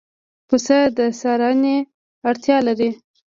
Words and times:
پسه 0.47 0.79
د 0.97 0.99
څارنې 1.19 1.77
اړتیا 2.29 2.57
لري. 2.67 2.89